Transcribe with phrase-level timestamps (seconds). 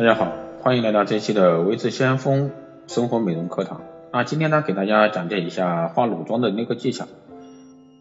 [0.00, 0.32] 大家好，
[0.62, 2.52] 欢迎来到这期的微智先锋
[2.86, 3.82] 生活美容课堂。
[4.14, 7.04] 那今天呢，给大家讲解一下化裸妆的那个技巧。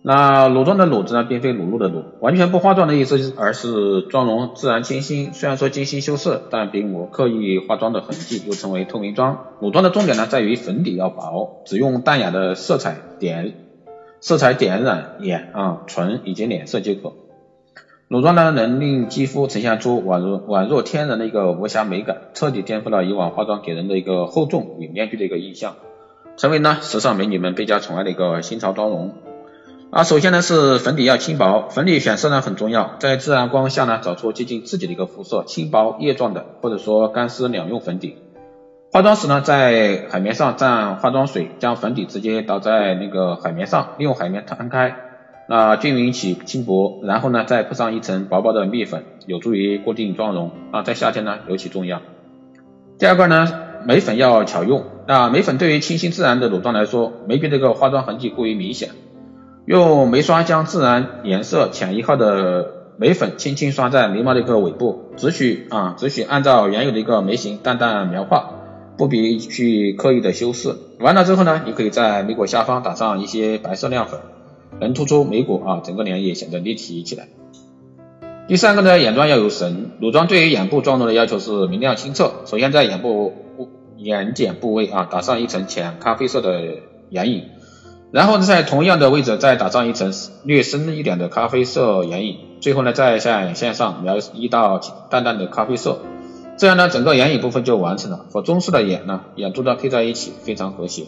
[0.02, 5.34] 那裸妆的裸字呢，并非裸露的裸，完全不化妆的意思，而是妆容自然清新。
[5.34, 9.48] 虽然说精心修饰，但并无刻意化妆的痕迹，又称为透明妆。
[9.60, 13.56] 裸妆的重点呢，在于粉底要薄，只用淡雅的色彩点
[14.22, 17.12] 色彩点染眼啊、唇以及脸色即可。
[18.10, 25.76] 裸妆呢，能令肌肤呈现出宛若宛若天然的一个无瑕美感，彻底颠覆了以往化妆给人的一个厚重与面具的一个印象，
[26.36, 29.14] 成为呢时尚美女们倍加宠爱的一个新潮妆容。
[29.92, 38.18] 啊，首先呢是粉底要轻薄，粉底选色呢很重要，在自然光下呢找出接近自己的一个肤色，轻薄液状的，或者说干湿两用粉底。
[38.92, 44.96] 化妆时呢，在海绵上蘸化妆水，将粉底直接倒在那个海绵上，利用海绵摊开。
[45.50, 52.04] 那均匀起轻薄，然后呢再铺上一层薄薄的蜜粉，有助于固定妆容啊，在夏天呢尤其重要。
[53.00, 53.52] 第二个呢，
[53.84, 58.90] 眉粉要巧用，那眉粉对于清新自然的裸妆来说，眉笔这个化妆痕迹过于明显，
[59.66, 68.52] 用眉刷将自然颜色浅一号的眉粉轻轻刷在眉毛的一个尾部，只许啊只许按照原有的一个眉形淡淡描画，
[69.00, 70.76] 不必去刻意的修饰。
[71.00, 74.20] 完了之后呢，你可以在眉骨下方打上一些白色亮粉。
[74.80, 77.28] 能突出眉骨啊，整个脸也显得立体起来。
[78.48, 79.92] 第三个呢，眼妆要有神。
[80.02, 82.32] 乳妆对于眼部妆容的要求是明亮清澈。
[82.46, 83.34] 首先在眼部
[83.98, 86.64] 眼睑部位啊打上一层浅咖啡色的
[87.10, 87.44] 眼影，
[88.12, 90.12] 然后呢在同样的位置再打上一层
[90.44, 94.80] 略深一点的咖啡色眼影，最后呢在下眼线上描一道
[95.12, 96.00] 淡淡的咖啡色，
[96.58, 98.26] 这样呢整个眼影部分就完成了。
[98.32, 101.04] 和中式的眼呢眼珠呢配在一起，非常和谐。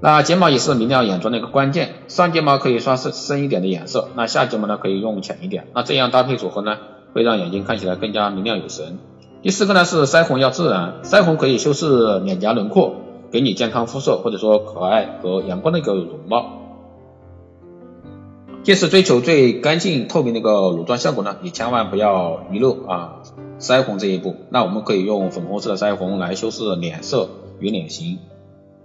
[0.00, 6.76] 那睫毛也是明亮眼妆的一个关键，上睫毛可以刷深深一点的颜色，那下睫毛呢可以用浅一点，那这样搭配组合呢
[7.12, 8.98] 会让眼睛看起来更加明亮有神。
[9.42, 12.94] 第四个呢是腮红要自然，腮红可以修饰脸颊轮廓，
[13.32, 16.46] 给你健康肤色或者说可爱和阳光的一个容貌。
[18.62, 23.22] 即使追求最干净透明的一个乳妆效果呢，也千万不要遗漏啊
[23.58, 24.36] 腮红这一步。
[24.50, 27.28] 那我们可以用粉红色的腮红来修饰脸色
[27.60, 28.18] 与脸型。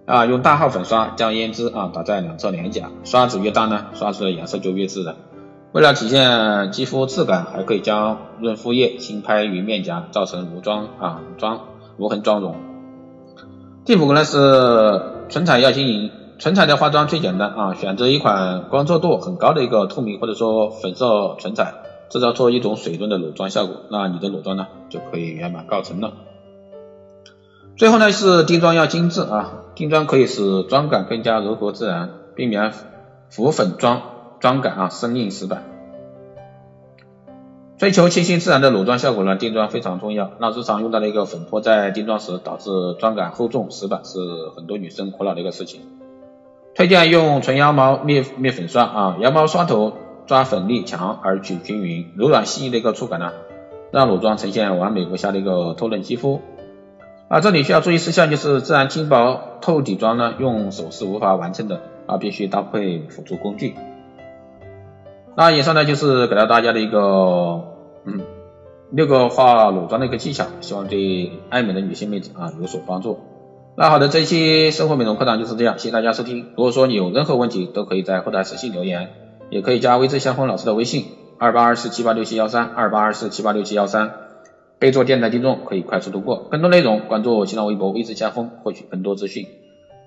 [0.06, 5.16] 啊，用大号粉刷将胭脂啊打在两侧脸颊，刷子越大呢，刷出的颜色就越自然。
[5.72, 11.62] 为了体现肌肤质感，还可以将润肤液轻拍于面颊，造成无妆啊无妆
[11.98, 12.56] 无痕妆容。
[13.86, 21.74] 第五个呢是唇彩要轻盈，唇彩的化妆最简单啊，选择一款光泽度很高的一个透明或者说粉色唇彩，
[22.10, 26.12] 制造出一种水润的裸妆效果，那你的裸妆呢就可以圆满告成了。
[27.78, 32.72] 最后呢是定妆要精致啊，定妆可以使妆感更加柔和自然，避免
[33.30, 34.02] 浮粉妆
[34.40, 35.64] 妆感啊生硬死板。
[37.78, 40.32] 追求清新自然的裸妆效果呢，定妆非常重要。
[40.40, 42.70] 那日常用到的一个粉扑在定妆时导致
[43.00, 44.20] 妆感厚重死板，是
[44.56, 45.82] 很多女生苦恼的一个事情。
[46.76, 49.94] 推荐用纯羊毛面面粉刷啊，羊毛刷头
[50.28, 53.34] 抓粉力强而且均匀，柔软细腻的一个触感呢，
[53.92, 56.42] 让裸妆呈现完美无瑕的一个透嫩肌肤。
[57.34, 63.74] 啊，这里需要注意事项就是，自然轻薄透底妆呢，用手是无法完成的，啊，必须搭配辅助工具。
[65.36, 67.00] 那以上呢就是给到大家的一个，
[68.06, 68.22] 嗯，
[68.92, 73.18] 六个化裸妆的一个技巧，希望对爱美的女性妹子啊有所帮助。
[73.76, 76.52] 那好的，这一期生活美容课堂就是这样，谢谢大家收听。
[76.56, 79.10] 如果说你有任何问题，都可以在后台私信留言，
[79.50, 81.08] 也可以加微之相锋老师的微信
[81.40, 84.14] 二八二四七八六七幺三二八二四七八六七幺三。
[84.80, 89.48] 备注电台听众可以快速通过，更多内容关注新浪微博微之家风获取更多资讯。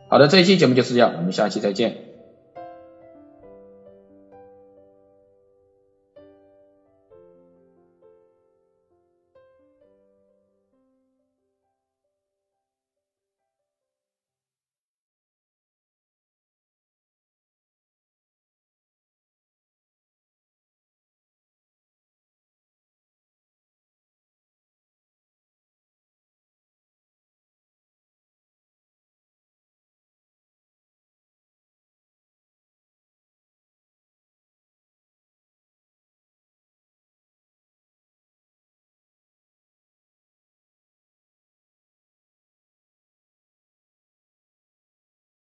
[0.09, 2.06] 好的，这一期节目就是这样，我们下期再见。